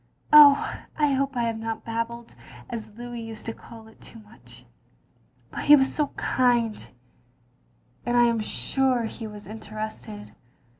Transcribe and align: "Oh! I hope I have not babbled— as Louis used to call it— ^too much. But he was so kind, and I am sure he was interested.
"Oh! 0.33 0.79
I 0.97 1.13
hope 1.13 1.37
I 1.37 1.43
have 1.43 1.59
not 1.59 1.83
babbled— 1.85 2.33
as 2.71 2.89
Louis 2.97 3.21
used 3.21 3.45
to 3.45 3.53
call 3.53 3.87
it— 3.87 3.99
^too 4.01 4.23
much. 4.23 4.65
But 5.51 5.65
he 5.65 5.75
was 5.75 5.93
so 5.93 6.07
kind, 6.17 6.89
and 8.03 8.17
I 8.17 8.23
am 8.23 8.39
sure 8.39 9.03
he 9.03 9.27
was 9.27 9.45
interested. 9.45 10.33